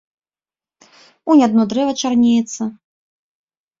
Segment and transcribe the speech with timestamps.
[1.33, 2.61] Унь адно дрэва чарнеецца.